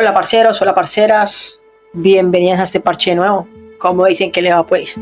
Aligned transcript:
Hola 0.00 0.14
parceros, 0.14 0.62
hola 0.62 0.76
parceras, 0.76 1.60
bienvenidas 1.92 2.60
a 2.60 2.62
este 2.62 2.78
parche 2.78 3.16
nuevo. 3.16 3.48
Como 3.80 4.06
dicen 4.06 4.30
que 4.30 4.40
le 4.40 4.54
va 4.54 4.64
pues. 4.64 4.96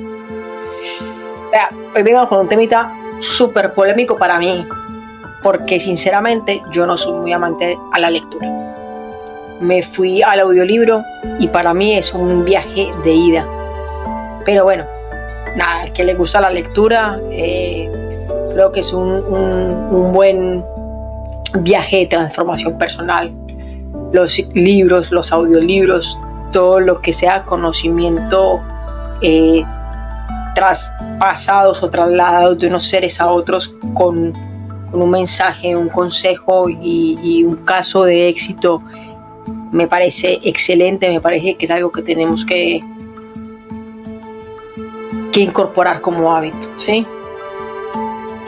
Vea, 1.52 1.70
hoy 1.94 2.02
vengo 2.02 2.26
con 2.30 2.40
un 2.40 2.48
temita 2.48 2.96
súper 3.20 3.74
polémico 3.74 4.16
para 4.16 4.38
mí, 4.38 4.66
porque 5.42 5.78
sinceramente 5.80 6.62
yo 6.72 6.86
no 6.86 6.96
soy 6.96 7.12
muy 7.12 7.30
amante 7.34 7.76
a 7.92 7.98
la 7.98 8.08
lectura. 8.08 8.48
Me 9.60 9.82
fui 9.82 10.22
al 10.22 10.40
audiolibro 10.40 11.04
y 11.38 11.48
para 11.48 11.74
mí 11.74 11.94
es 11.94 12.14
un 12.14 12.46
viaje 12.46 12.90
de 13.04 13.12
ida. 13.12 13.46
Pero 14.46 14.64
bueno, 14.64 14.86
nada, 15.56 15.92
que 15.92 16.04
le 16.04 16.14
gusta 16.14 16.40
la 16.40 16.48
lectura, 16.48 17.20
eh, 17.30 17.86
creo 18.54 18.72
que 18.72 18.80
es 18.80 18.90
un 18.94 20.10
buen 20.14 20.64
viaje 21.60 21.98
de 21.98 22.06
transformación 22.06 22.78
personal. 22.78 23.45
Los 24.16 24.38
libros, 24.54 25.12
los 25.12 25.30
audiolibros, 25.30 26.18
todo 26.52 26.80
lo 26.80 27.02
que 27.02 27.12
sea 27.12 27.44
conocimiento 27.44 28.62
eh, 29.20 29.62
traspasados 30.54 31.82
o 31.82 31.90
trasladados 31.90 32.58
de 32.58 32.68
unos 32.68 32.84
seres 32.84 33.20
a 33.20 33.30
otros 33.30 33.76
con, 33.92 34.32
un 34.90 35.10
mensaje, 35.10 35.76
un 35.76 35.90
consejo 35.90 36.70
y, 36.70 37.44
un 37.44 37.56
caso 37.56 38.04
de 38.04 38.28
éxito, 38.30 38.82
me 39.70 39.86
parece 39.86 40.38
excelente, 40.44 41.10
me 41.10 41.20
parece 41.20 41.56
que 41.56 41.66
es 41.66 41.70
algo 41.70 41.92
que 41.92 42.00
tenemos 42.00 42.46
que, 42.46 42.80
que 45.30 45.40
incorporar 45.40 46.00
como 46.00 46.34
hábito, 46.34 46.68
¿sí? 46.78 47.06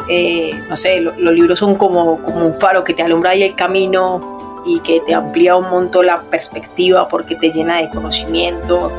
Eh, 0.09 0.59
no 0.71 0.79
sé, 0.79 1.03
los 1.03 1.35
libros 1.35 1.59
son 1.59 1.75
como, 1.75 2.23
como 2.23 2.47
un 2.47 2.55
faro 2.55 2.85
que 2.85 2.95
te 2.95 3.03
alumbra 3.03 3.33
ahí 3.33 3.43
el 3.43 3.55
camino 3.55 4.38
y 4.69 4.81
que 4.81 5.01
te 5.01 5.15
amplía 5.15 5.57
un 5.57 5.69
montón 5.69 6.07
la 6.07 6.23
perspectiva 6.23 7.09
porque 7.09 7.35
te 7.35 7.51
llena 7.51 7.81
de 7.81 7.89
conocimiento. 7.91 8.93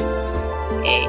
Eh, 0.84 1.07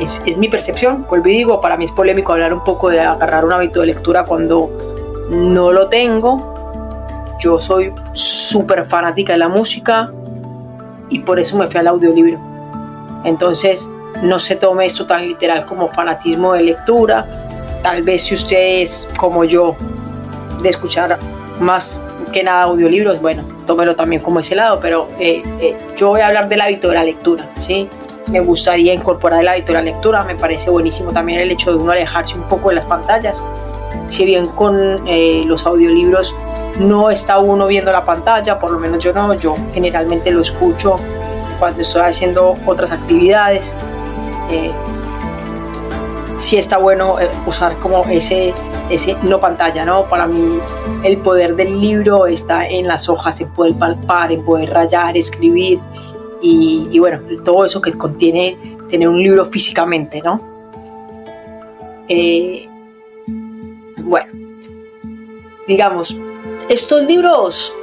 es, 0.00 0.22
es, 0.26 0.36
mi 0.36 0.48
percepción, 0.48 1.06
vuelvo 1.08 1.28
y 1.28 1.32
digo, 1.32 1.60
para 1.60 1.76
mí 1.76 1.86
es 1.86 1.92
polémico 1.92 2.32
hablar 2.32 2.52
un 2.54 2.62
poco 2.62 2.90
de 2.90 3.00
agarrar 3.00 3.44
un 3.44 3.52
hábito 3.52 3.80
de 3.80 3.86
lectura 3.86 4.24
cuando 4.24 4.70
no 5.30 5.72
lo 5.72 5.88
tengo. 5.88 6.54
Yo 7.40 7.58
soy 7.58 7.92
súper 8.12 8.84
fanática 8.84 9.32
de 9.32 9.38
la 9.38 9.48
música 9.48 10.12
y 11.08 11.20
por 11.20 11.40
eso 11.40 11.56
me 11.56 11.66
fui 11.66 11.80
al 11.80 11.88
audiolibro. 11.88 12.38
Entonces, 13.24 13.90
no 14.22 14.38
se 14.38 14.56
tome 14.56 14.86
esto 14.86 15.06
tan 15.06 15.26
literal 15.26 15.66
como 15.66 15.88
fanatismo 15.88 16.52
de 16.52 16.62
lectura 16.62 17.26
Tal 17.86 18.02
vez 18.02 18.24
si 18.24 18.34
usted 18.34 18.82
es 18.82 19.08
como 19.16 19.44
yo, 19.44 19.76
de 20.60 20.70
escuchar 20.70 21.18
más 21.60 22.02
que 22.32 22.42
nada 22.42 22.64
audiolibros, 22.64 23.20
bueno, 23.20 23.44
tómelo 23.66 23.94
también 23.96 24.22
como 24.22 24.40
ese 24.40 24.54
lado, 24.54 24.80
pero 24.80 25.08
eh, 25.18 25.42
eh, 25.60 25.76
yo 25.96 26.08
voy 26.08 26.20
a 26.20 26.28
hablar 26.28 26.48
del 26.48 26.60
hábito 26.60 26.88
de 26.88 26.94
la 26.94 27.04
lectura, 27.04 27.48
¿sí? 27.58 27.88
Me 28.28 28.40
gustaría 28.40 28.92
incorporar 28.92 29.40
el 29.40 29.48
hábito 29.48 29.68
de 29.68 29.74
la 29.74 29.82
lectura, 29.82 30.24
me 30.24 30.34
parece 30.34 30.70
buenísimo 30.70 31.12
también 31.12 31.40
el 31.40 31.50
hecho 31.50 31.70
de 31.70 31.78
uno 31.78 31.92
alejarse 31.92 32.36
un 32.36 32.44
poco 32.44 32.70
de 32.70 32.76
las 32.76 32.84
pantallas. 32.84 33.42
Si 34.08 34.24
bien 34.24 34.48
con 34.48 35.06
eh, 35.06 35.44
los 35.46 35.66
audiolibros 35.66 36.34
no 36.80 37.10
está 37.10 37.38
uno 37.38 37.66
viendo 37.66 37.92
la 37.92 38.04
pantalla, 38.04 38.58
por 38.58 38.70
lo 38.70 38.78
menos 38.78 39.02
yo 39.02 39.12
no, 39.12 39.34
yo 39.34 39.54
generalmente 39.72 40.30
lo 40.30 40.42
escucho 40.42 40.98
cuando 41.58 41.82
estoy 41.82 42.02
haciendo 42.02 42.56
otras 42.66 42.90
actividades 42.90 43.74
sí 46.46 46.56
está 46.56 46.78
bueno 46.78 47.18
eh, 47.18 47.28
usar 47.44 47.74
como 47.78 48.04
ese, 48.04 48.54
ese 48.88 49.16
no 49.24 49.40
pantalla, 49.40 49.84
¿no? 49.84 50.04
Para 50.04 50.28
mí 50.28 50.60
el 51.02 51.16
poder 51.18 51.56
del 51.56 51.80
libro 51.80 52.28
está 52.28 52.68
en 52.68 52.86
las 52.86 53.08
hojas, 53.08 53.40
en 53.40 53.48
poder 53.52 53.74
palpar, 53.74 54.30
en 54.30 54.44
poder 54.44 54.70
rayar, 54.70 55.16
escribir 55.16 55.80
y, 56.40 56.96
bueno, 57.00 57.18
todo 57.44 57.64
eso 57.64 57.80
que 57.80 57.92
contiene 57.94 58.56
tener 58.88 59.08
un 59.08 59.20
libro 59.20 59.44
físicamente, 59.46 60.22
¿no? 60.22 60.40
Eh, 62.06 62.68
bueno, 64.04 64.32
digamos, 65.66 66.16
estos 66.68 67.02
libros 67.06 67.74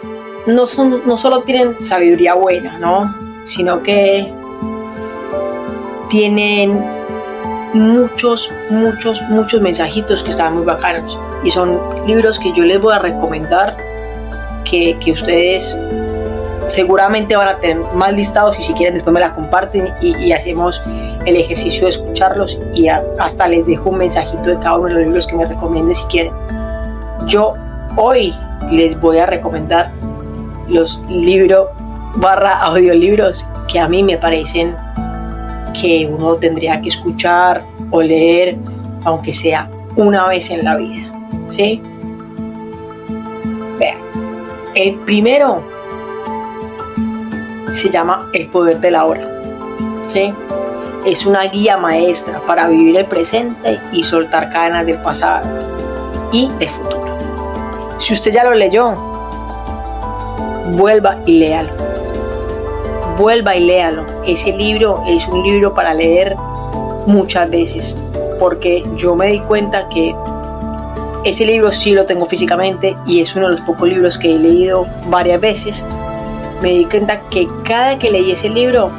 no, 0.47 0.67
son, 0.67 1.01
no 1.05 1.17
solo 1.17 1.41
tienen 1.41 1.83
sabiduría 1.83 2.35
buena, 2.35 2.79
¿no? 2.79 3.13
Sino 3.45 3.83
que 3.83 4.31
tienen 6.09 7.02
muchos, 7.73 8.51
muchos, 8.69 9.21
muchos 9.23 9.61
mensajitos 9.61 10.23
que 10.23 10.29
están 10.29 10.55
muy 10.55 10.65
bacanos. 10.65 11.17
Y 11.43 11.51
son 11.51 11.79
libros 12.07 12.39
que 12.39 12.51
yo 12.53 12.63
les 12.63 12.79
voy 12.79 12.93
a 12.93 12.99
recomendar 12.99 13.75
que, 14.63 14.97
que 14.99 15.11
ustedes 15.11 15.77
seguramente 16.67 17.35
van 17.35 17.47
a 17.47 17.57
tener 17.57 17.77
más 17.93 18.13
listados 18.13 18.57
y 18.59 18.63
si 18.63 18.73
quieren 18.73 18.93
después 18.93 19.13
me 19.13 19.19
la 19.19 19.33
comparten 19.33 19.93
y, 20.01 20.31
hacemos 20.31 20.83
el 21.25 21.35
ejercicio 21.35 21.83
de 21.83 21.89
escucharlos 21.89 22.59
y 22.73 22.87
hasta 22.87 23.47
les 23.47 23.65
dejo 23.65 23.89
un 23.89 23.97
mensajito 23.97 24.49
de 24.49 24.57
cada 24.59 24.77
uno 24.77 24.87
de 24.87 24.93
los 24.93 25.03
libros 25.03 25.27
que 25.27 25.35
me 25.35 25.45
recomienden 25.45 25.95
si 25.95 26.03
quieren. 26.05 26.33
Yo 27.27 27.53
hoy 27.95 28.33
les 28.71 28.99
voy 28.99 29.19
a 29.19 29.25
recomendar 29.25 29.91
los 30.67 31.01
libros 31.09 31.67
barra 32.15 32.59
audiolibros 32.59 33.45
que 33.67 33.79
a 33.79 33.87
mí 33.87 34.03
me 34.03 34.17
parecen 34.17 34.75
que 35.73 36.07
uno 36.11 36.35
tendría 36.35 36.81
que 36.81 36.89
escuchar 36.89 37.63
o 37.91 38.01
leer, 38.01 38.57
aunque 39.03 39.33
sea 39.33 39.69
una 39.95 40.27
vez 40.27 40.49
en 40.49 40.63
la 40.63 40.75
vida. 40.75 41.11
¿Sí? 41.49 41.81
Vean, 43.79 43.97
el 44.75 44.95
primero 44.99 45.63
se 47.71 47.89
llama 47.89 48.29
El 48.33 48.47
poder 48.47 48.79
de 48.79 48.91
la 48.91 49.05
hora. 49.05 49.27
¿Sí? 50.05 50.33
Es 51.05 51.25
una 51.25 51.43
guía 51.43 51.77
maestra 51.77 52.39
para 52.47 52.67
vivir 52.67 52.97
el 52.97 53.05
presente 53.05 53.79
y 53.91 54.03
soltar 54.03 54.51
cadenas 54.51 54.85
del 54.85 54.97
pasado 54.99 55.49
y 56.31 56.49
del 56.59 56.69
futuro. 56.69 57.17
Si 57.97 58.13
usted 58.13 58.31
ya 58.31 58.43
lo 58.43 58.53
leyó, 58.53 58.95
vuelva 60.71 61.17
y 61.25 61.39
léalo 61.39 62.02
vuelva 63.17 63.55
y 63.55 63.61
léalo. 63.61 64.05
Ese 64.25 64.51
libro 64.51 65.03
es 65.07 65.27
un 65.27 65.43
libro 65.43 65.73
para 65.73 65.93
leer 65.93 66.35
muchas 67.05 67.49
veces, 67.49 67.95
porque 68.39 68.83
yo 68.95 69.15
me 69.15 69.27
di 69.27 69.39
cuenta 69.39 69.87
que 69.89 70.15
ese 71.23 71.45
libro 71.45 71.71
sí 71.71 71.93
lo 71.93 72.05
tengo 72.05 72.25
físicamente 72.25 72.97
y 73.05 73.21
es 73.21 73.35
uno 73.35 73.45
de 73.45 73.53
los 73.53 73.61
pocos 73.61 73.87
libros 73.87 74.17
que 74.17 74.35
he 74.35 74.37
leído 74.37 74.85
varias 75.07 75.39
veces. 75.39 75.85
Me 76.61 76.69
di 76.69 76.85
cuenta 76.85 77.21
que 77.29 77.47
cada 77.63 77.97
que 77.97 78.11
leí 78.11 78.31
ese 78.31 78.49
libro 78.49 78.91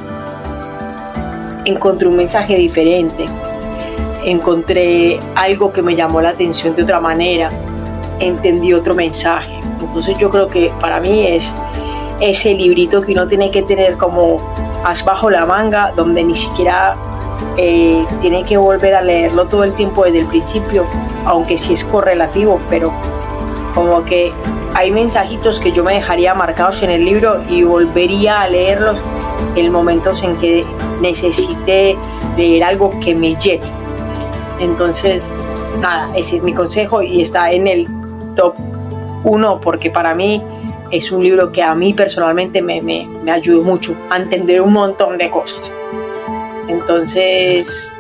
encontré 1.65 2.09
un 2.09 2.17
mensaje 2.17 2.57
diferente, 2.57 3.25
encontré 4.25 5.19
algo 5.35 5.73
que 5.73 5.83
me 5.83 5.95
llamó 5.95 6.21
la 6.21 6.31
atención 6.31 6.75
de 6.77 6.83
otra 6.83 7.01
manera, 7.01 7.49
entendí 8.21 8.73
otro 8.73 8.95
mensaje. 8.95 9.59
Entonces 9.81 10.17
yo 10.19 10.31
creo 10.31 10.49
que 10.49 10.71
para 10.81 11.01
mí 11.01 11.27
es 11.27 11.55
ese 12.21 12.55
librito 12.55 13.03
que 13.03 13.13
uno 13.13 13.27
tiene 13.27 13.51
que 13.51 13.63
tener 13.63 13.97
como 13.97 14.41
as 14.85 15.05
bajo 15.05 15.31
la 15.31 15.47
manga, 15.47 15.93
donde 15.97 16.23
ni 16.23 16.35
siquiera 16.35 16.97
eh, 17.57 18.05
tiene 18.21 18.45
que 18.45 18.57
volver 18.57 18.95
a 18.95 19.03
leerlo 19.03 19.47
todo 19.47 19.65
el 19.65 19.73
tiempo 19.73 20.05
desde 20.05 20.21
el 20.21 20.27
principio, 20.27 20.85
aunque 21.25 21.59
sí 21.59 21.73
es 21.75 21.85
correlativo, 21.85 22.61
pero 22.69 22.93
como 23.75 24.05
que 24.05 24.33
hay 24.75 24.91
mensajitos 24.91 25.61
que 25.61 25.73
yo 25.73 25.85
me 25.85 25.95
dejaría 25.95 26.35
marcados 26.35 26.83
en 26.83 26.91
el 26.91 27.05
libro 27.05 27.43
y 27.49 27.63
volvería 27.63 28.43
a 28.43 28.49
leerlos 28.49 29.03
en 29.57 29.71
momentos 29.71 30.23
en 30.23 30.37
que 30.37 30.65
necesite 31.01 31.97
leer 32.37 32.65
algo 32.65 32.91
que 33.01 33.15
me 33.15 33.37
llene. 33.37 33.67
Entonces, 34.59 35.23
nada, 35.81 36.11
ese 36.17 36.37
es 36.37 36.43
mi 36.43 36.53
consejo 36.53 37.03
y 37.03 37.23
está 37.23 37.53
en 37.53 37.67
el 37.67 37.89
top 38.35 38.55
1 39.25 39.61
porque 39.61 39.91
para 39.91 40.15
mí 40.15 40.43
es 40.91 41.11
un 41.11 41.23
libro 41.23 41.51
que 41.53 41.63
a 41.63 41.75
mí 41.75 41.95
personalmente 41.95 42.63
me, 42.63 42.81
me, 42.83 43.07
me 43.07 43.33
ayudó 43.33 43.63
mucho 43.63 43.97
a 44.11 44.17
entender 44.17 44.61
un 44.61 44.73
montón 44.73 45.19
de 45.19 45.31
cosas. 45.31 45.73
Entonces, 46.69 47.91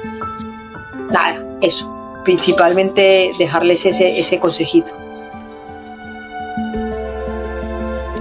nada, 1.11 1.43
eso. 1.61 1.91
Principalmente 2.25 3.33
dejarles 3.39 3.85
ese, 3.85 4.19
ese 4.19 4.39
consejito. 4.41 4.93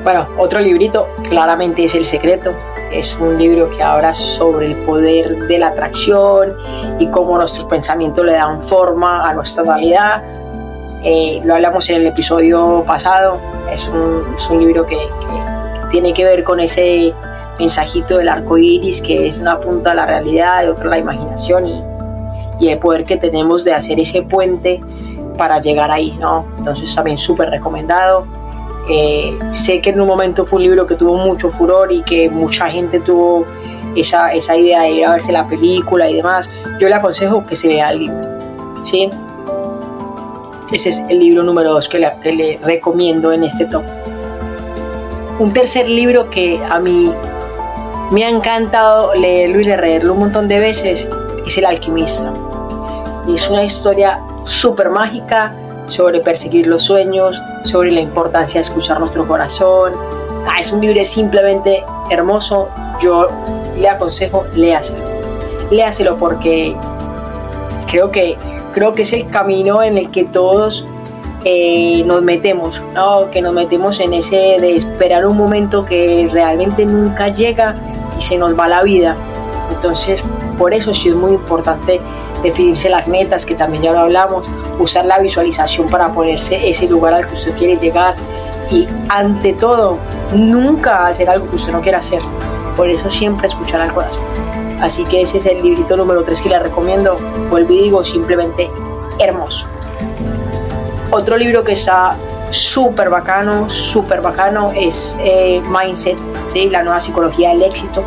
Bueno, 0.03 0.27
otro 0.37 0.59
librito 0.59 1.07
claramente 1.29 1.85
es 1.85 1.95
El 1.95 2.03
Secreto. 2.03 2.51
Es 2.91 3.17
un 3.17 3.37
libro 3.37 3.69
que 3.69 3.81
habla 3.81 4.11
sobre 4.11 4.67
el 4.67 4.75
poder 4.75 5.47
de 5.47 5.57
la 5.57 5.67
atracción 5.67 6.53
y 6.99 7.07
cómo 7.07 7.37
nuestros 7.37 7.65
pensamientos 7.65 8.25
le 8.25 8.33
dan 8.33 8.61
forma 8.61 9.27
a 9.27 9.33
nuestra 9.33 9.63
realidad 9.63 10.21
eh, 11.03 11.41
lo 11.43 11.55
hablamos 11.55 11.89
en 11.89 11.97
el 11.97 12.07
episodio 12.07 12.83
pasado, 12.87 13.39
es 13.71 13.89
un, 14.49 14.59
libro 14.59 14.85
que, 14.85 14.97
tiene 15.91 16.13
que 16.13 16.23
ver 16.23 16.43
con 16.43 16.59
ese 16.59 17.13
mensajito 17.59 18.17
del 18.17 18.29
arco 18.29 18.57
iris, 18.57 19.01
que 19.01 19.27
es 19.27 19.37
una 19.37 19.59
punta 19.59 19.91
a 19.91 19.95
la 19.95 20.05
realidad 20.05 20.63
y 20.63 20.67
otra 20.67 20.85
a 20.85 20.89
la 20.89 20.97
imaginación 20.97 21.67
y, 21.67 21.83
y, 22.59 22.69
el 22.69 22.79
poder 22.79 23.03
que 23.03 23.17
tenemos 23.17 23.63
de 23.63 23.73
hacer 23.73 23.99
ese 23.99 24.23
puente 24.23 24.81
para 25.37 25.59
llegar 25.59 25.91
ahí, 25.91 26.17
¿no? 26.19 26.45
Entonces 26.57 26.93
también 26.95 27.17
súper 27.17 27.49
recomendado. 27.49 28.25
Eh, 28.89 29.37
sé 29.51 29.81
que 29.81 29.91
en 29.91 30.01
un 30.01 30.07
momento 30.07 30.45
fue 30.45 30.57
un 30.57 30.63
libro 30.63 30.87
que 30.87 30.95
tuvo 30.95 31.15
mucho 31.15 31.49
furor 31.49 31.91
y 31.91 32.01
que 32.03 32.29
mucha 32.29 32.69
gente 32.69 32.99
tuvo 32.99 33.45
esa, 33.95 34.33
esa 34.33 34.57
idea 34.57 34.81
de 34.81 34.91
ir 34.91 35.05
a 35.05 35.11
verse 35.11 35.31
la 35.31 35.47
película 35.47 36.09
y 36.09 36.15
demás. 36.15 36.49
Yo 36.79 36.89
le 36.89 36.95
aconsejo 36.95 37.45
que 37.45 37.55
se 37.55 37.67
vea 37.67 37.91
el 37.91 37.99
libro. 37.99 38.33
¿sí? 38.83 39.09
Ese 40.73 40.89
es 40.89 41.03
el 41.07 41.19
libro 41.19 41.43
número 41.43 41.71
dos 41.71 41.87
que 41.87 41.99
le, 41.99 42.59
recomiendo 42.63 43.31
en 43.31 43.43
este 43.43 43.65
top. 43.65 43.83
Un 45.37 45.53
tercer 45.53 45.87
libro 45.87 46.31
que 46.31 46.59
a 46.67 46.79
mí 46.79 47.13
me 48.09 48.25
ha 48.25 48.29
encantado 48.29 49.13
leerlo 49.13 49.61
y 49.61 49.65
leerlo 49.65 50.13
un 50.13 50.19
montón 50.19 50.47
de 50.47 50.59
veces 50.59 51.07
es 51.45 51.57
El 51.59 51.65
alquimista. 51.67 52.33
Es 53.29 53.51
una 53.51 53.63
historia 53.63 54.19
súper 54.45 54.89
mágica 54.89 55.55
sobre 55.89 56.21
perseguir 56.21 56.65
los 56.65 56.81
sueños, 56.81 57.39
sobre 57.65 57.91
la 57.91 58.01
importancia 58.01 58.57
de 58.59 58.63
escuchar 58.63 58.99
nuestro 58.99 59.27
corazón. 59.27 59.93
Ah, 60.47 60.59
es 60.59 60.71
un 60.71 60.81
libro 60.81 61.05
simplemente 61.05 61.83
hermoso. 62.09 62.67
Yo 62.99 63.27
le 63.77 63.87
aconsejo, 63.87 64.45
léaselo. 64.55 65.05
Léaselo 65.69 66.17
porque 66.17 66.75
creo 67.85 68.09
que, 68.09 68.35
creo 68.73 68.93
que 68.93 69.03
es 69.03 69.13
el 69.13 69.27
camino 69.27 69.81
en 69.81 69.97
el 69.97 70.11
que 70.11 70.25
todos 70.25 70.85
eh, 71.45 72.03
nos 72.05 72.21
metemos, 72.21 72.81
¿no? 72.93 73.29
que 73.29 73.41
nos 73.41 73.53
metemos 73.53 73.99
en 73.99 74.13
ese 74.13 74.57
de 74.59 74.75
esperar 74.75 75.25
un 75.25 75.37
momento 75.37 75.85
que 75.85 76.29
realmente 76.31 76.85
nunca 76.85 77.29
llega 77.29 77.75
y 78.17 78.21
se 78.21 78.37
nos 78.37 78.57
va 78.57 78.67
la 78.67 78.83
vida. 78.83 79.15
Entonces, 79.69 80.23
por 80.57 80.73
eso 80.73 80.93
sí 80.93 81.09
es 81.09 81.15
muy 81.15 81.31
importante 81.31 82.01
definirse 82.43 82.89
las 82.89 83.07
metas, 83.07 83.45
que 83.45 83.55
también 83.55 83.83
ya 83.83 83.91
lo 83.93 83.99
hablamos, 83.99 84.47
usar 84.79 85.05
la 85.05 85.19
visualización 85.19 85.87
para 85.87 86.13
ponerse 86.13 86.69
ese 86.69 86.87
lugar 86.87 87.13
al 87.13 87.27
que 87.27 87.33
usted 87.33 87.53
quiere 87.57 87.77
llegar 87.77 88.15
y 88.69 88.87
ante 89.09 89.53
todo, 89.53 89.97
nunca 90.33 91.07
hacer 91.07 91.29
algo 91.29 91.49
que 91.49 91.55
usted 91.55 91.71
no 91.73 91.81
quiera 91.81 91.99
hacer. 91.99 92.21
Por 92.75 92.89
eso 92.89 93.09
siempre 93.09 93.47
escuchar 93.47 93.81
al 93.81 93.93
corazón. 93.93 94.23
Así 94.83 95.05
que 95.05 95.21
ese 95.21 95.37
es 95.37 95.45
el 95.45 95.63
librito 95.63 95.95
número 95.95 96.25
3 96.25 96.41
que 96.41 96.49
le 96.49 96.59
recomiendo. 96.59 97.15
Vuelvo 97.49 97.71
y 97.71 97.83
digo, 97.83 98.03
simplemente 98.03 98.69
hermoso. 99.17 99.65
Otro 101.09 101.37
libro 101.37 101.63
que 101.63 101.71
está 101.71 102.17
súper 102.51 103.09
bacano, 103.09 103.69
súper 103.69 104.19
bacano 104.19 104.73
es 104.75 105.17
eh, 105.21 105.61
Mindset, 105.69 106.17
¿sí? 106.47 106.69
la 106.69 106.83
nueva 106.83 106.99
psicología 106.99 107.51
del 107.51 107.63
éxito. 107.63 108.03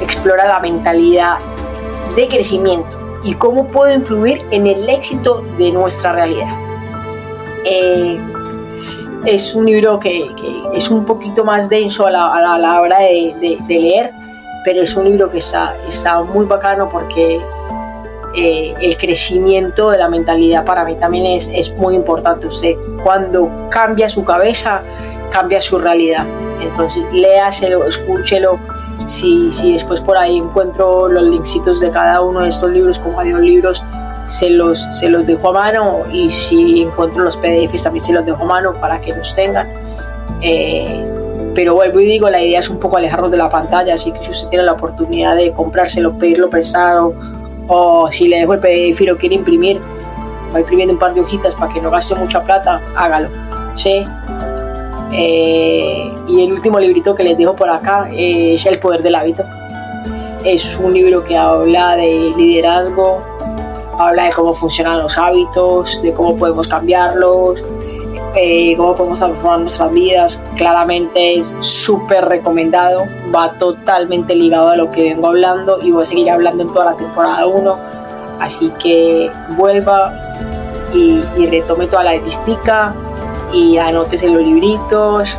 Explora 0.00 0.46
la 0.46 0.60
mentalidad 0.60 1.38
de 2.14 2.28
crecimiento 2.28 3.20
y 3.24 3.34
cómo 3.34 3.66
puede 3.66 3.94
influir 3.94 4.40
en 4.52 4.68
el 4.68 4.88
éxito 4.88 5.42
de 5.58 5.72
nuestra 5.72 6.12
realidad. 6.12 6.54
Eh, 7.64 8.20
es 9.24 9.52
un 9.56 9.66
libro 9.66 9.98
que, 9.98 10.30
es 10.74 10.90
un 10.90 11.04
poquito 11.04 11.44
más 11.44 11.68
denso 11.68 12.06
a 12.06 12.10
la, 12.12 12.80
hora 12.80 12.98
de, 13.00 13.58
leer, 13.68 14.12
pero 14.64 14.82
es 14.82 14.94
un 14.94 15.04
libro 15.04 15.30
que 15.30 15.38
está, 15.38 15.76
está 15.88 16.22
muy 16.22 16.46
bacano 16.46 16.88
porque 16.88 17.40
eh, 18.34 18.74
el 18.80 18.96
crecimiento 18.96 19.90
de 19.90 19.98
la 19.98 20.08
mentalidad 20.08 20.64
para 20.64 20.84
mí 20.84 20.96
también 20.96 21.26
es, 21.26 21.50
es 21.54 21.74
muy 21.76 21.94
importante. 21.94 22.46
Usted 22.46 22.76
cuando 23.02 23.68
cambia 23.70 24.08
su 24.08 24.24
cabeza, 24.24 24.82
cambia 25.30 25.60
su 25.60 25.78
realidad. 25.78 26.24
Entonces 26.60 27.04
léaselo, 27.12 27.86
escúchelo, 27.86 28.58
si, 29.06 29.50
si 29.52 29.72
después 29.72 30.00
por 30.00 30.16
ahí 30.16 30.38
encuentro 30.38 31.08
los 31.08 31.24
linksitos 31.24 31.80
de 31.80 31.90
cada 31.90 32.20
uno 32.20 32.40
de 32.40 32.48
estos 32.48 32.70
libros 32.70 32.98
como 32.98 33.22
libros 33.22 33.82
se 34.26 34.50
los, 34.50 34.86
se 34.98 35.10
los 35.10 35.26
dejo 35.26 35.50
a 35.50 35.52
mano 35.52 36.00
y 36.12 36.30
si 36.30 36.82
encuentro 36.82 37.24
los 37.24 37.36
PDFs 37.36 37.82
también 37.82 38.04
se 38.04 38.12
los 38.12 38.24
dejo 38.24 38.42
a 38.42 38.46
mano 38.46 38.74
para 38.74 39.00
que 39.00 39.14
los 39.14 39.34
tengan. 39.34 39.68
Eh, 40.40 41.11
pero 41.54 41.74
vuelvo 41.74 42.00
y 42.00 42.06
digo, 42.06 42.30
la 42.30 42.42
idea 42.42 42.60
es 42.60 42.70
un 42.70 42.78
poco 42.78 42.96
alejarnos 42.96 43.30
de 43.30 43.36
la 43.36 43.50
pantalla, 43.50 43.94
así 43.94 44.12
que 44.12 44.22
si 44.22 44.30
usted 44.30 44.48
tiene 44.48 44.64
la 44.64 44.72
oportunidad 44.72 45.36
de 45.36 45.52
comprárselo, 45.52 46.16
pedirlo 46.16 46.48
prestado, 46.48 47.14
o 47.68 48.10
si 48.10 48.28
le 48.28 48.38
dejo 48.38 48.54
el 48.54 48.60
PDF 48.60 49.00
y 49.00 49.06
lo 49.06 49.16
quiere 49.18 49.34
imprimir, 49.34 49.80
va 50.54 50.60
imprimiendo 50.60 50.94
un 50.94 50.98
par 50.98 51.14
de 51.14 51.20
hojitas 51.20 51.54
para 51.54 51.72
que 51.72 51.80
no 51.80 51.90
gaste 51.90 52.14
mucha 52.14 52.42
plata, 52.42 52.80
hágalo. 52.96 53.28
¿sí? 53.76 54.02
Eh, 55.12 56.10
y 56.28 56.44
el 56.44 56.52
último 56.52 56.80
librito 56.80 57.14
que 57.14 57.22
les 57.22 57.36
dejo 57.36 57.54
por 57.54 57.68
acá 57.68 58.08
es 58.12 58.64
El 58.66 58.78
Poder 58.78 59.02
del 59.02 59.14
Hábito. 59.14 59.44
Es 60.44 60.76
un 60.76 60.94
libro 60.94 61.24
que 61.24 61.36
habla 61.36 61.96
de 61.96 62.32
liderazgo, 62.36 63.22
habla 63.98 64.24
de 64.24 64.32
cómo 64.32 64.54
funcionan 64.54 65.02
los 65.02 65.16
hábitos, 65.18 66.00
de 66.02 66.12
cómo 66.12 66.36
podemos 66.36 66.66
cambiarlos, 66.66 67.62
eh, 68.34 68.74
cómo 68.76 68.96
podemos 68.96 69.18
transformar 69.18 69.60
nuestras 69.60 69.92
vidas. 69.92 70.40
Claramente 70.56 71.38
es 71.38 71.54
súper 71.60 72.26
recomendado, 72.26 73.04
va 73.34 73.52
totalmente 73.58 74.34
ligado 74.34 74.70
a 74.70 74.76
lo 74.76 74.90
que 74.90 75.02
vengo 75.04 75.28
hablando 75.28 75.78
y 75.82 75.90
voy 75.90 76.02
a 76.02 76.04
seguir 76.04 76.30
hablando 76.30 76.62
en 76.62 76.72
toda 76.72 76.86
la 76.86 76.96
temporada 76.96 77.46
1. 77.46 77.78
Así 78.40 78.72
que 78.82 79.30
vuelva 79.56 80.12
y, 80.92 81.22
y 81.36 81.46
retome 81.46 81.86
toda 81.86 82.04
la 82.04 82.14
listica 82.14 82.94
y 83.52 83.76
anótese 83.76 84.28
los 84.28 84.42
libritos 84.42 85.38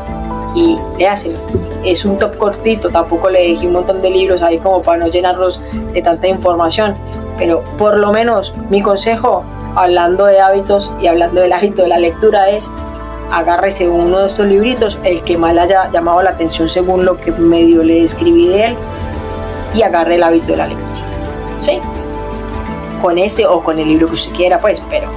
y 0.56 0.78
léaselo. 0.98 1.40
Es 1.84 2.06
un 2.06 2.18
top 2.18 2.38
cortito, 2.38 2.90
tampoco 2.90 3.30
le 3.30 3.50
dejé 3.50 3.68
un 3.68 3.74
montón 3.74 4.02
de 4.02 4.10
libros 4.10 4.42
ahí 4.42 4.58
como 4.58 4.82
para 4.82 5.00
no 5.00 5.08
llenarlos 5.08 5.60
de 5.94 6.02
tanta 6.02 6.28
información, 6.28 6.96
pero 7.38 7.64
por 7.78 7.98
lo 7.98 8.12
menos 8.12 8.54
mi 8.70 8.82
consejo, 8.82 9.44
hablando 9.76 10.26
de 10.26 10.40
hábitos 10.40 10.94
y 11.02 11.08
hablando 11.08 11.42
del 11.42 11.52
hábito 11.52 11.82
de 11.82 11.88
la 11.90 12.00
lectura, 12.00 12.50
es 12.50 12.70
agárrese 13.34 13.90
uno 13.90 14.20
de 14.20 14.28
estos 14.28 14.46
libritos, 14.46 15.00
el 15.04 15.22
que 15.24 15.38
más 15.38 15.56
le 15.56 15.62
haya 15.62 15.90
llamado 15.92 16.22
la 16.22 16.30
atención 16.32 16.70
según 16.70 17.04
lo 17.04 17.18
que 17.18 17.32
medio 17.32 17.82
le 17.82 18.04
escribí 18.04 18.48
de 18.48 18.66
él, 18.66 18.76
y 19.74 19.82
agarre 19.82 20.16
el 20.16 20.24
hábito 20.24 20.48
de 20.48 20.58
la 20.58 20.68
lectura. 20.68 21.02
¿Sí? 21.60 21.80
Con 23.02 23.18
este 23.18 23.46
o 23.48 23.64
con 23.64 23.80
el 23.80 23.88
libro 23.88 24.08
que 24.08 24.14
usted 24.14 24.36
quiera, 24.36 24.60
pues, 24.60 24.82
pero 24.90 25.10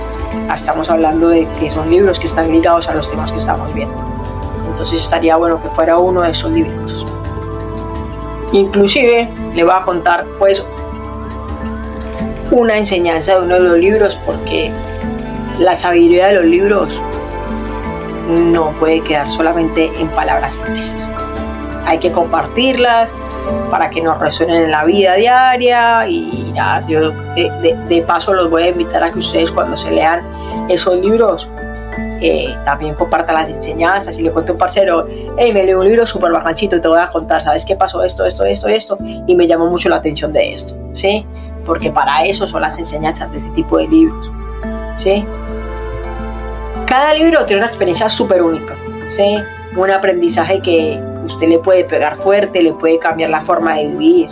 estamos 0.55 0.89
hablando 0.89 1.29
de 1.29 1.47
que 1.61 1.71
son 1.71 1.91
libros 1.91 2.19
que 2.19 2.27
están 2.27 2.51
ligados 2.51 2.89
a 2.89 2.95
los 2.95 3.09
temas 3.11 3.31
que 3.31 3.39
estamos 3.39 3.73
viendo. 3.75 3.95
Entonces 4.71 5.01
estaría 5.01 5.37
bueno 5.37 5.63
que 5.63 5.69
fuera 5.69 5.99
uno 5.99 6.23
de 6.23 6.31
esos 6.31 6.51
libritos. 6.53 7.05
Inclusive 8.53 9.29
le 9.55 9.63
voy 9.63 9.75
a 9.75 9.83
contar 9.85 10.25
pues 10.39 10.65
una 12.51 12.79
enseñanza 12.79 13.35
de 13.35 13.45
uno 13.45 13.55
de 13.55 13.61
los 13.61 13.79
libros 13.79 14.19
porque 14.25 14.71
la 15.59 15.77
sabiduría 15.77 16.29
de 16.29 16.35
los 16.35 16.45
libros 16.45 17.01
no 18.27 18.71
puede 18.79 19.01
quedar 19.01 19.31
solamente 19.31 19.91
en 19.99 20.09
palabras 20.09 20.57
impresas. 20.57 21.09
Hay 21.87 21.99
que 21.99 22.11
compartirlas 22.13 23.13
para 23.71 23.91
que 23.91 24.01
nos 24.01 24.19
resuenen 24.19 24.63
en 24.63 24.71
la 24.71 24.85
vida 24.85 25.15
diaria 25.15 26.09
y 26.09 26.53
ya, 26.55 26.85
yo 26.87 27.11
de, 27.11 28.05
paso 28.07 28.35
los 28.35 28.51
voy 28.51 28.65
a 28.65 28.69
invitar 28.69 29.03
a 29.03 29.13
que 29.13 29.21
ustedes 29.21 29.53
cuando 29.53 29.77
se 29.77 29.91
lean 29.91 30.23
esos 30.69 30.97
libros 30.99 31.49
eh, 32.21 32.55
también 32.65 32.95
compartan 32.95 33.35
las 33.37 33.49
enseñanzas 33.49 34.19
y 34.19 34.23
le 34.23 34.31
cuento 34.31 34.53
a 34.53 34.55
un 34.55 34.59
parcero, 34.59 35.07
hey, 35.37 35.53
me 35.53 35.65
leo 35.65 35.81
un 35.81 35.87
libro 35.87 36.07
súper 36.07 36.33
bajancito 36.33 36.77
y 36.77 36.81
te 36.81 36.89
voy 36.89 36.99
a 36.99 37.09
contar, 37.09 37.43
¿sabes 37.43 37.65
qué 37.65 37.77
pasó? 37.77 38.03
Esto, 38.03 38.25
esto, 38.25 38.45
esto, 38.45 38.69
esto, 38.69 38.99
y 39.27 39.35
me 39.35 39.47
llamó 39.47 39.67
mucho 39.69 39.89
la 39.89 39.97
atención 39.97 40.33
de 40.33 40.53
esto, 40.53 40.77
¿sí? 40.95 41.27
Porque 41.65 41.91
para 41.91 42.25
eso 42.25 42.47
son 42.47 42.63
las 42.63 42.79
enseñanzas 42.79 43.31
de 43.31 43.39
este 43.39 43.51
tipo 43.51 43.77
de 43.79 43.89
libros, 43.89 44.31
¿sí? 44.97 45.25
Cada 46.87 47.15
libro 47.15 47.45
tiene 47.47 47.63
una 47.63 47.67
experiencia 47.67 48.09
súper 48.09 48.43
única, 48.43 48.77
¿sí? 49.11 49.37
Un 49.77 49.91
aprendizaje 49.91 50.63
que 50.63 51.03
usted 51.25 51.49
le 51.49 51.59
puede 51.59 51.85
pegar 51.85 52.17
fuerte, 52.17 52.63
le 52.63 52.73
puede 52.75 53.01
cambiar 53.01 53.31
la 53.31 53.41
forma 53.41 53.75
de 53.75 53.89
vivir. 53.89 54.29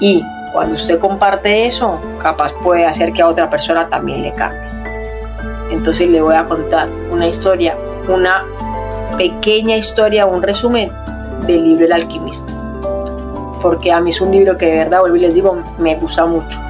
Y 0.00 0.24
cuando 0.52 0.74
usted 0.74 0.98
comparte 0.98 1.66
eso, 1.66 2.00
capaz 2.20 2.52
puede 2.54 2.84
hacer 2.84 3.12
que 3.12 3.22
a 3.22 3.28
otra 3.28 3.48
persona 3.48 3.88
también 3.88 4.22
le 4.22 4.32
cambie. 4.32 4.68
Entonces 5.70 6.08
le 6.08 6.20
voy 6.20 6.34
a 6.34 6.44
contar 6.44 6.88
una 7.10 7.28
historia, 7.28 7.76
una 8.08 8.44
pequeña 9.16 9.76
historia, 9.76 10.26
un 10.26 10.42
resumen 10.42 10.90
del 11.46 11.62
libro 11.62 11.84
El 11.84 11.92
alquimista. 11.92 12.52
Porque 13.62 13.92
a 13.92 14.00
mí 14.00 14.10
es 14.10 14.20
un 14.20 14.32
libro 14.32 14.58
que 14.58 14.66
de 14.66 14.76
verdad, 14.78 15.00
vuelvo 15.00 15.16
y 15.16 15.20
les 15.20 15.34
digo, 15.34 15.56
me 15.78 15.94
gusta 15.94 16.26
mucho. 16.26 16.65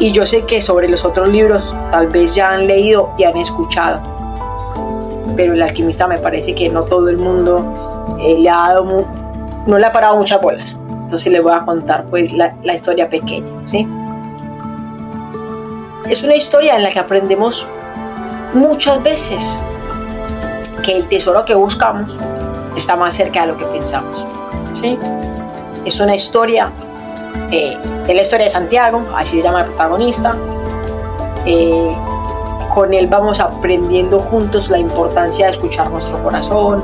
Y 0.00 0.10
yo 0.12 0.26
sé 0.26 0.42
que 0.42 0.60
sobre 0.60 0.88
los 0.88 1.04
otros 1.04 1.28
libros 1.28 1.74
tal 1.92 2.08
vez 2.08 2.34
ya 2.34 2.52
han 2.52 2.66
leído 2.66 3.12
y 3.16 3.24
han 3.24 3.36
escuchado. 3.36 4.00
Pero 5.36 5.52
el 5.52 5.62
alquimista 5.62 6.08
me 6.08 6.18
parece 6.18 6.54
que 6.54 6.68
no 6.68 6.82
todo 6.84 7.08
el 7.08 7.18
mundo 7.18 8.18
eh, 8.20 8.36
le 8.38 8.50
ha 8.50 8.70
dado, 8.70 9.06
no 9.66 9.78
le 9.78 9.86
ha 9.86 9.92
parado 9.92 10.16
muchas 10.16 10.40
bolas. 10.40 10.76
Entonces 10.88 11.32
les 11.32 11.42
voy 11.42 11.52
a 11.52 11.60
contar 11.60 12.06
pues 12.06 12.32
la, 12.32 12.56
la 12.64 12.74
historia 12.74 13.08
pequeña, 13.08 13.46
¿sí? 13.66 13.86
Es 16.08 16.24
una 16.24 16.34
historia 16.34 16.74
en 16.74 16.82
la 16.82 16.90
que 16.90 16.98
aprendemos 16.98 17.68
muchas 18.54 19.02
veces 19.02 19.58
que 20.82 20.96
el 20.96 21.08
tesoro 21.08 21.44
que 21.44 21.54
buscamos 21.54 22.16
está 22.76 22.96
más 22.96 23.14
cerca 23.14 23.42
de 23.42 23.48
lo 23.48 23.58
que 23.58 23.64
pensamos. 23.66 24.24
¿sí? 24.80 24.98
Es 25.84 26.00
una 26.00 26.14
historia, 26.14 26.70
eh, 27.52 27.76
es 28.06 28.14
la 28.14 28.22
historia 28.22 28.44
de 28.44 28.50
Santiago, 28.50 29.02
así 29.14 29.36
se 29.36 29.42
llama 29.42 29.60
el 29.60 29.66
protagonista, 29.66 30.36
eh, 31.46 31.96
con 32.72 32.94
él 32.94 33.08
vamos 33.08 33.40
aprendiendo 33.40 34.20
juntos 34.20 34.70
la 34.70 34.78
importancia 34.78 35.46
de 35.46 35.52
escuchar 35.52 35.90
nuestro 35.90 36.22
corazón, 36.22 36.82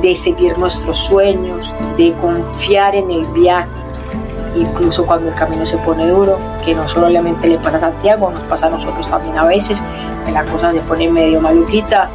de 0.00 0.16
seguir 0.16 0.58
nuestros 0.58 0.96
sueños, 0.96 1.74
de 1.98 2.12
confiar 2.14 2.94
en 2.94 3.10
el 3.10 3.26
viaje, 3.26 3.68
incluso 4.54 5.04
cuando 5.04 5.28
el 5.28 5.34
camino 5.34 5.66
se 5.66 5.76
pone 5.78 6.06
duro, 6.08 6.38
que 6.64 6.74
no 6.74 6.88
solamente 6.88 7.48
le 7.48 7.58
pasa 7.58 7.76
a 7.76 7.80
Santiago, 7.80 8.30
nos 8.30 8.42
pasa 8.44 8.66
a 8.66 8.70
nosotros 8.70 9.08
también 9.08 9.36
a 9.38 9.44
veces, 9.44 9.82
que 10.24 10.32
la 10.32 10.44
cosa 10.44 10.72
se 10.72 10.80
pone 10.80 11.08
medio 11.08 11.40
maluquita 11.40 12.08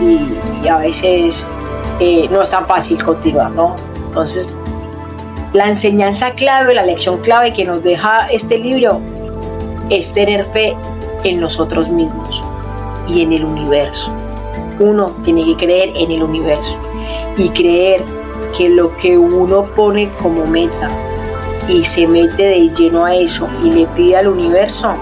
y, 0.00 0.68
a 0.68 0.76
veces 0.76 1.46
eh, 1.98 2.28
no 2.30 2.42
es 2.42 2.50
tan 2.50 2.64
fácil 2.66 3.02
continuar, 3.02 3.50
¿no? 3.50 3.74
Entonces, 4.06 4.52
la 5.52 5.68
enseñanza 5.68 6.32
clave, 6.32 6.74
la 6.74 6.84
lección 6.84 7.18
clave 7.18 7.52
que 7.52 7.64
nos 7.64 7.82
deja 7.82 8.28
este 8.28 8.58
libro 8.58 9.00
es 9.88 10.12
tener 10.12 10.44
fe 10.44 10.76
en 11.24 11.40
nosotros 11.40 11.88
mismos 11.88 12.42
y 13.08 13.22
en 13.22 13.32
el 13.32 13.44
universo. 13.44 14.12
Uno 14.78 15.10
tiene 15.24 15.44
que 15.44 15.56
creer 15.56 15.92
en 15.96 16.12
el 16.12 16.22
universo 16.22 16.76
y 17.36 17.48
creer 17.48 18.02
que 18.56 18.68
lo 18.68 18.96
que 18.96 19.18
uno 19.18 19.64
pone 19.64 20.08
como 20.22 20.46
meta 20.46 20.88
y 21.68 21.82
se 21.82 22.06
mete 22.06 22.44
de 22.44 22.68
lleno 22.70 23.04
a 23.04 23.14
eso 23.14 23.48
y 23.64 23.72
le 23.72 23.86
pide 23.86 24.18
al 24.18 24.28
universo, 24.28 24.94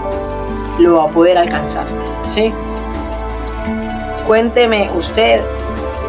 lo 0.79 0.95
va 0.95 1.03
a 1.03 1.07
poder 1.07 1.37
alcanzar. 1.37 1.85
¿sí? 2.33 2.51
Cuénteme 4.25 4.89
usted 4.97 5.41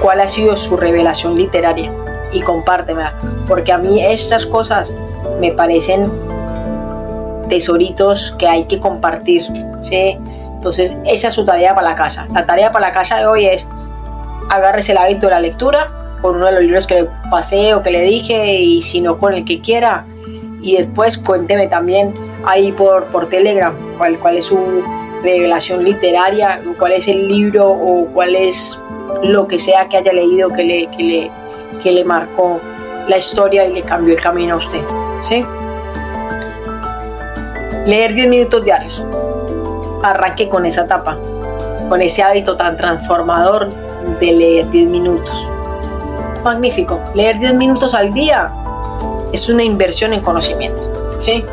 cuál 0.00 0.20
ha 0.20 0.28
sido 0.28 0.56
su 0.56 0.78
revelación 0.78 1.36
literaria 1.36 1.92
y 2.32 2.40
compártemela, 2.42 3.14
porque 3.48 3.72
a 3.72 3.78
mí 3.78 4.04
estas 4.04 4.46
cosas 4.46 4.94
me 5.40 5.52
parecen 5.52 6.10
tesoritos 7.48 8.34
que 8.38 8.46
hay 8.46 8.64
que 8.64 8.78
compartir. 8.78 9.44
¿sí? 9.84 10.16
Entonces, 10.54 10.94
esa 11.04 11.28
es 11.28 11.34
su 11.34 11.44
tarea 11.44 11.74
para 11.74 11.90
la 11.90 11.94
casa. 11.96 12.28
La 12.32 12.46
tarea 12.46 12.70
para 12.72 12.88
la 12.88 12.92
casa 12.92 13.18
de 13.18 13.26
hoy 13.26 13.46
es 13.46 13.66
agárrese 14.48 14.92
el 14.92 14.98
hábito 14.98 15.26
de 15.26 15.30
la 15.30 15.40
lectura 15.40 15.90
con 16.20 16.36
uno 16.36 16.46
de 16.46 16.52
los 16.52 16.62
libros 16.62 16.86
que 16.86 17.02
le 17.02 17.08
pasé 17.30 17.74
o 17.74 17.82
que 17.82 17.90
le 17.90 18.02
dije 18.02 18.60
y 18.60 18.82
si 18.82 19.00
no 19.00 19.18
con 19.18 19.32
el 19.32 19.44
que 19.44 19.60
quiera. 19.60 20.04
Y 20.60 20.76
después 20.76 21.18
cuénteme 21.18 21.66
también 21.68 22.14
ahí 22.44 22.72
por, 22.72 23.06
por 23.06 23.28
Telegram 23.28 23.74
cuál, 23.96 24.18
cuál 24.18 24.36
es 24.36 24.46
su 24.46 24.82
revelación 25.22 25.84
literaria, 25.84 26.60
cuál 26.78 26.92
es 26.92 27.08
el 27.08 27.28
libro 27.28 27.70
o 27.70 28.06
cuál 28.06 28.34
es 28.34 28.80
lo 29.22 29.46
que 29.46 29.58
sea 29.58 29.88
que 29.88 29.98
haya 29.98 30.12
leído 30.12 30.48
que 30.48 30.64
le, 30.64 30.86
que 30.88 31.02
le, 31.02 31.30
que 31.82 31.92
le 31.92 32.04
marcó 32.04 32.60
la 33.08 33.18
historia 33.18 33.66
y 33.66 33.72
le 33.72 33.82
cambió 33.82 34.14
el 34.14 34.20
camino 34.20 34.54
a 34.54 34.58
usted. 34.58 34.82
¿sí? 35.22 35.44
Leer 37.86 38.14
10 38.14 38.28
minutos 38.28 38.64
diarios. 38.64 39.04
Arranque 40.02 40.48
con 40.48 40.64
esa 40.64 40.82
etapa, 40.82 41.16
con 41.88 42.00
ese 42.00 42.22
hábito 42.22 42.56
tan 42.56 42.76
transformador 42.76 43.68
de 44.20 44.32
leer 44.32 44.70
10 44.70 44.88
minutos. 44.88 45.46
Magnífico. 46.44 47.00
Leer 47.14 47.38
10 47.38 47.54
minutos 47.54 47.94
al 47.94 48.12
día 48.12 48.52
es 49.32 49.48
una 49.48 49.62
inversión 49.62 50.12
en 50.12 50.20
conocimiento. 50.20 51.16
¿sí? 51.18 51.44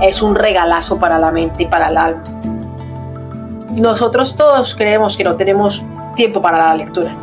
Es 0.00 0.22
un 0.22 0.34
regalazo 0.34 0.98
para 0.98 1.18
la 1.18 1.30
mente 1.30 1.64
y 1.64 1.66
para 1.66 1.88
el 1.88 1.96
alma. 1.96 2.22
Nosotros 3.70 4.36
todos 4.36 4.74
creemos 4.74 5.16
que 5.16 5.24
no 5.24 5.36
tenemos 5.36 5.84
tiempo 6.16 6.42
para 6.42 6.58
la 6.58 6.74
lectura. 6.74 7.14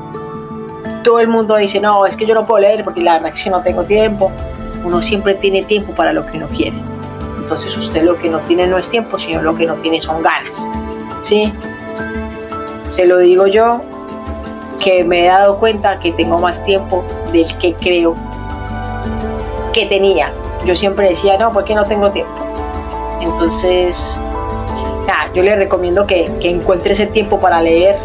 Todo 1.06 1.20
el 1.20 1.30
mundo 1.30 1.56
dice, 1.56 1.80
no, 1.80 2.06
es 2.06 2.18
que 2.18 2.26
yo 2.26 2.34
no 2.34 2.46
puedo 2.46 2.62
leer 2.62 2.84
porque 2.84 3.02
la 3.02 3.14
verdad 3.14 3.32
es 3.34 3.44
que 3.44 3.50
no 3.50 3.62
tengo 3.62 3.84
tiempo. 3.84 4.32
Uno 4.84 5.02
siempre 5.02 5.36
tiene 5.36 5.64
tiempo 5.64 5.94
para 5.94 6.12
lo 6.12 6.26
que 6.26 6.38
no 6.38 6.48
quiere. 6.48 6.76
Entonces 7.38 7.78
usted 7.78 8.04
lo 8.04 8.18
que 8.18 8.28
no 8.28 8.40
tiene 8.40 8.66
no 8.66 8.78
es 8.78 8.90
tiempo, 8.90 9.20
sino 9.20 9.42
lo 9.42 9.56
que 9.56 9.68
no 9.68 9.76
tiene 9.76 10.02
son 10.02 10.22
ganas. 10.22 10.68
¿Sí? 11.22 11.54
Se 12.90 13.06
lo 13.06 13.20
digo 13.20 13.46
yo, 13.46 13.82
que 14.80 15.04
me 15.04 15.26
he 15.26 15.28
dado 15.28 15.60
cuenta 15.60 16.00
que 16.00 16.12
tengo 16.12 16.40
más 16.40 16.64
tiempo 16.64 17.06
del 17.32 17.56
que 17.60 17.74
creo 17.76 18.16
que 19.74 19.86
tenía. 19.86 20.34
Yo 20.66 20.76
siempre 20.76 21.08
decía, 21.10 21.38
no, 21.38 21.54
porque 21.54 21.76
no 21.76 21.86
tengo 21.86 22.12
tiempo. 22.12 22.34
Entonces, 23.22 24.20
yo 25.36 25.44
le 25.44 25.56
recomiendo 25.56 26.08
que, 26.08 26.32
que 26.42 26.50
encuentre 26.50 26.94
ese 26.94 27.08
tiempo 27.08 27.40
para 27.40 27.62
leer 27.62 27.98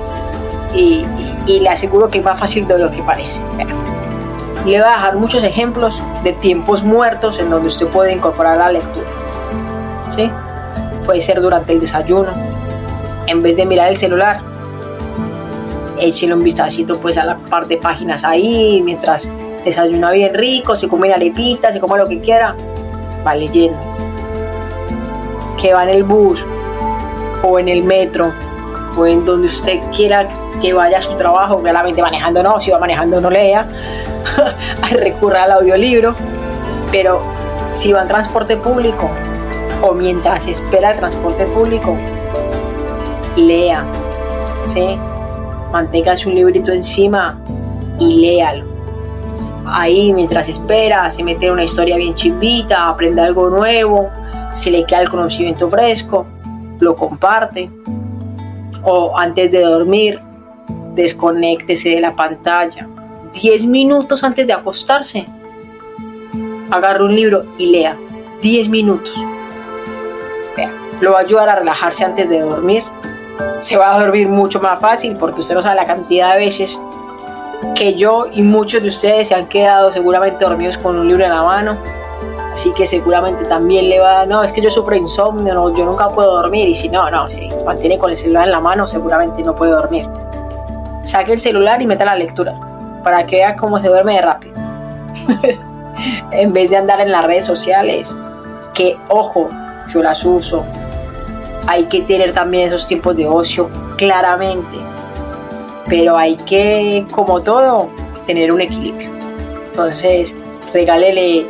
y, 0.75 1.04
le 1.47 1.68
aseguro 1.68 2.09
que 2.09 2.18
es 2.18 2.25
más 2.25 2.38
fácil 2.38 2.66
de 2.66 2.78
lo 2.78 2.90
que 2.90 3.02
parece. 3.02 3.40
Le 4.64 4.78
voy 4.78 4.87
a 4.88 4.92
dejar 4.92 5.16
muchos 5.16 5.42
ejemplos 5.42 6.02
de 6.23 6.32
tiempos 6.35 6.82
muertos 6.82 7.38
en 7.38 7.50
donde 7.50 7.68
usted 7.68 7.87
puede 7.87 8.12
incorporar 8.12 8.59
la 8.59 8.73
lectura. 8.73 9.06
¿Sí? 10.11 10.30
Puede 11.06 11.23
ser 11.23 11.40
durante 11.40 11.73
el 11.73 11.80
desayuno, 11.80 12.32
en 13.26 13.42
vez 13.42 13.56
de 13.56 13.64
mirar 13.64 13.88
el 13.88 13.97
celular, 13.97 14.42
échele 15.99 16.35
un 16.35 16.42
vistacito 16.42 16.99
pues 17.00 17.16
a 17.16 17.25
la 17.25 17.37
par 17.37 17.66
de 17.66 17.76
páginas 17.76 18.25
ahí, 18.25 18.82
mientras 18.85 19.28
desayuna 19.64 20.11
bien 20.11 20.35
rico, 20.35 20.76
se 20.76 20.88
come 20.88 21.12
arepitas, 21.12 21.73
se 21.73 21.80
come 21.80 21.99
lo 21.99 22.09
que 22.09 22.20
quiera, 22.20 22.54
va 23.26 23.35
leyendo. 23.35 23.78
Que 25.61 25.75
va 25.75 25.85
en 25.85 25.90
el 25.90 26.04
bus 26.04 26.44
o 27.42 27.59
en 27.59 27.68
el 27.68 27.82
metro 27.82 28.32
en 29.07 29.25
donde 29.25 29.47
usted 29.47 29.80
quiera 29.95 30.28
que 30.61 30.73
vaya 30.73 30.99
a 30.99 31.02
su 31.02 31.14
trabajo, 31.16 31.62
claramente 31.62 32.02
manejando 32.02 32.42
no, 32.42 32.61
si 32.61 32.71
va 32.71 32.78
manejando 32.78 33.21
no 33.21 33.30
lea, 33.30 33.66
recurra 34.90 35.45
al 35.45 35.52
audiolibro, 35.52 36.14
pero 36.90 37.21
si 37.73 37.92
va 37.92 38.02
en 38.02 38.09
transporte 38.09 38.57
público 38.57 39.11
o 39.83 39.95
mientras 39.95 40.47
espera 40.47 40.92
el 40.92 40.99
transporte 40.99 41.45
público, 41.47 41.97
lea, 43.37 43.85
¿sí? 44.66 44.99
mantenga 45.73 46.16
su 46.16 46.30
librito 46.30 46.73
encima 46.73 47.40
y 47.99 48.21
léalo. 48.21 48.64
Ahí 49.66 50.12
mientras 50.12 50.49
espera, 50.49 51.11
se 51.11 51.23
mete 51.23 51.50
una 51.50 51.62
historia 51.62 51.97
bien 51.97 52.14
chimbita, 52.14 52.88
aprende 52.88 53.21
algo 53.21 53.49
nuevo, 53.49 54.11
se 54.52 54.71
le 54.71 54.85
queda 54.85 55.02
el 55.02 55.11
conocimiento 55.11 55.69
fresco, 55.69 56.26
lo 56.80 56.97
comparte. 56.97 57.71
O 58.82 59.16
antes 59.16 59.50
de 59.50 59.60
dormir, 59.60 60.20
desconéctese 60.94 61.90
de 61.90 62.00
la 62.00 62.14
pantalla. 62.14 62.88
10 63.34 63.66
minutos 63.66 64.25
antes 64.25 64.46
de 64.46 64.52
acostarse, 64.52 65.26
agarre 66.70 67.04
un 67.04 67.14
libro 67.14 67.44
y 67.58 67.66
lea. 67.66 67.96
10 68.42 68.68
minutos. 68.68 69.14
lo 71.00 71.12
va 71.12 71.18
a 71.18 71.22
ayudar 71.22 71.49
a 71.49 71.54
relajarse 71.56 72.04
antes 72.04 72.28
de 72.28 72.40
dormir 72.40 72.84
se 73.60 73.76
va 73.76 73.94
a 73.94 74.00
dormir 74.00 74.28
mucho 74.28 74.60
más 74.60 74.80
fácil 74.80 75.16
porque 75.16 75.40
usted 75.40 75.54
no 75.54 75.62
sabe 75.62 75.76
la 75.76 75.87
cantidad 75.87 76.34
de 76.34 76.40
veces 76.44 76.80
que 77.75 77.94
yo 77.94 78.26
y 78.32 78.42
muchos 78.42 78.82
de 78.82 78.88
ustedes 78.88 79.28
se 79.28 79.34
han 79.34 79.46
quedado 79.46 79.92
seguramente 79.92 80.44
dormidos 80.44 80.78
con 80.78 80.99
un 80.99 81.08
libro 81.08 81.25
en 81.25 81.30
la 81.30 81.42
mano. 81.42 81.76
Así 82.61 82.73
que 82.73 82.87
seguramente 82.87 83.47
también 83.47 83.88
le 83.88 84.00
va, 84.00 84.26
no, 84.26 84.45
es 84.45 84.52
que 84.52 84.61
yo 84.61 84.69
sufro 84.69 84.95
insomnio, 84.95 85.55
no, 85.55 85.75
yo 85.75 85.87
nunca 85.87 86.11
puedo 86.11 86.43
dormir. 86.43 86.69
Y 86.69 86.75
si 86.75 86.90
no, 86.90 87.11
no, 87.11 87.26
si 87.31 87.49
mantiene 87.64 87.97
con 87.97 88.11
el 88.11 88.19
celular 88.19 88.45
en 88.45 88.50
la 88.50 88.61
mano, 88.61 88.87
seguramente 88.87 89.43
no 89.43 89.57
puede 89.57 89.73
dormir. 89.73 90.07
Saque 91.02 91.33
el 91.33 91.38
celular 91.38 91.81
y 91.81 91.87
meta 91.87 92.05
la 92.05 92.17
lectura 92.17 92.55
para 93.02 93.25
que 93.25 93.37
vea 93.37 93.57
cómo 93.57 93.81
se 93.81 93.88
duerme 93.88 94.17
de 94.17 94.21
rápido. 94.21 94.55
en 96.33 96.52
vez 96.52 96.69
de 96.69 96.76
andar 96.76 97.00
en 97.00 97.11
las 97.11 97.25
redes 97.25 97.47
sociales, 97.47 98.14
que 98.75 98.95
ojo, 99.09 99.49
yo 99.88 100.02
las 100.02 100.23
uso, 100.26 100.62
hay 101.67 101.85
que 101.85 102.02
tener 102.02 102.35
también 102.35 102.67
esos 102.67 102.87
tiempos 102.87 103.17
de 103.17 103.26
ocio, 103.26 103.71
claramente. 103.97 104.76
Pero 105.88 106.14
hay 106.19 106.37
que, 106.37 107.07
como 107.11 107.40
todo, 107.40 107.88
tener 108.26 108.52
un 108.52 108.61
equilibrio. 108.61 109.09
Entonces, 109.71 110.37
regálele 110.75 111.47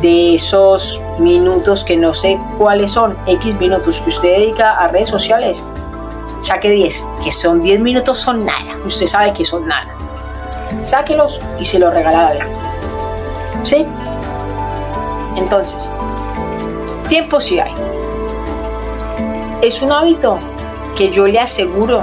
de 0.00 0.34
esos 0.34 1.00
minutos 1.18 1.84
que 1.84 1.96
no 1.96 2.14
sé 2.14 2.38
cuáles 2.58 2.92
son, 2.92 3.16
X 3.26 3.54
minutos 3.56 4.00
que 4.00 4.08
usted 4.08 4.38
dedica 4.38 4.70
a 4.78 4.88
redes 4.88 5.08
sociales, 5.08 5.64
saque 6.42 6.70
10, 6.70 7.04
que 7.22 7.32
son 7.32 7.62
10 7.62 7.80
minutos, 7.80 8.18
son 8.18 8.44
nada. 8.44 8.76
Usted 8.84 9.06
sabe 9.06 9.32
que 9.34 9.44
son 9.44 9.66
nada. 9.68 9.94
Sáquelos 10.78 11.40
y 11.58 11.64
se 11.64 11.78
los 11.78 11.92
regala 11.92 12.28
a 12.28 13.66
¿Sí? 13.66 13.84
Entonces, 15.36 15.90
tiempo 17.08 17.40
sí 17.40 17.58
hay 17.58 17.72
es 19.62 19.82
un 19.82 19.92
hábito 19.92 20.38
que 20.96 21.10
yo 21.10 21.26
le 21.26 21.38
aseguro 21.38 22.02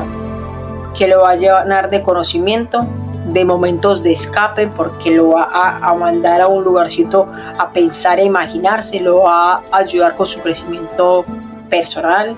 que 0.95 1.07
lo 1.07 1.21
va 1.21 1.31
a 1.31 1.35
llenar 1.35 1.89
de 1.89 2.03
conocimiento, 2.03 2.85
de 3.27 3.43
momentos 3.45 4.03
de 4.03 4.13
escape, 4.13 4.67
porque 4.67 5.11
lo 5.11 5.29
va 5.29 5.49
a, 5.81 5.93
mandar 5.95 6.41
a 6.41 6.47
un 6.47 6.63
lugarcito 6.63 7.27
a 7.57 7.69
pensar 7.69 8.19
e 8.19 8.23
imaginarse, 8.23 8.99
lo 8.99 9.23
va 9.23 9.55
a 9.55 9.61
ayudar 9.71 10.15
con 10.15 10.25
su 10.25 10.39
crecimiento 10.41 11.25
personal. 11.69 12.35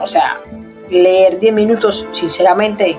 O 0.00 0.06
sea, 0.06 0.40
leer 0.90 1.40
10 1.40 1.54
minutos, 1.54 2.06
sinceramente, 2.12 2.98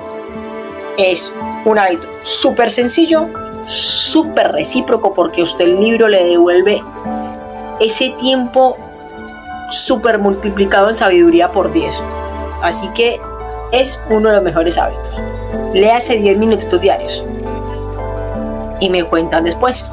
es 0.98 1.34
un 1.65 1.77
hábito 1.77 2.07
súper 2.24 2.72
sencillo, 2.72 3.27
súper 3.67 4.51
recíproco, 4.51 5.13
porque 5.13 5.43
usted 5.43 5.65
el 5.65 5.79
libro 5.79 6.07
le 6.07 6.24
devuelve 6.24 6.84
ese 7.79 8.10
tiempo 8.19 8.77
super 9.69 10.19
multiplicado 10.19 10.89
en 10.89 10.95
sabiduría 10.95 11.51
por 11.51 11.72
10. 11.72 12.01
Así 12.62 12.88
que 12.89 13.19
es 13.72 14.00
uno 14.10 14.29
de 14.29 14.36
los 14.36 14.43
mejores 14.43 14.77
hábitos. 14.77 15.15
Léase 15.74 16.17
10 16.17 16.38
minutos 16.38 16.81
diarios 16.81 17.24
y 18.79 18.89
me 18.89 19.03
cuentan 19.03 19.43
después. 19.43 19.86